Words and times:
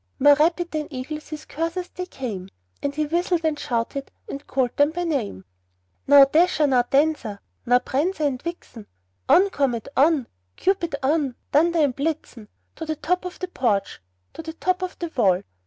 More 0.17 0.33
rapid 0.33 0.71
than 0.71 0.87
eagles 0.91 1.27
his 1.29 1.45
coursers 1.45 1.89
they 1.89 2.07
came, 2.07 2.49
And 2.81 2.95
he 2.95 3.05
whistled, 3.05 3.45
and 3.45 3.59
shouted, 3.59 4.09
and 4.27 4.47
called 4.47 4.75
them 4.75 4.89
by 4.89 5.03
name; 5.03 5.45
"Now, 6.07 6.25
Dasher! 6.25 6.65
now, 6.65 6.81
Dancer! 6.81 7.39
now, 7.67 7.77
Prancer 7.77 8.23
and 8.23 8.41
Vixen! 8.41 8.87
On! 9.29 9.51
Comet, 9.51 9.87
on! 9.95 10.25
Cupid, 10.55 10.95
on! 11.03 11.35
Dunder 11.51 11.77
and 11.83 11.95
Blitzen 11.95 12.47
To 12.77 12.85
the 12.87 12.95
top 12.95 13.25
of 13.25 13.37
the 13.37 13.47
porch, 13.47 14.01
to 14.33 14.41
the 14.41 14.53
top 14.53 14.81
of 14.81 14.97
the 14.97 15.11
wall! 15.15 15.43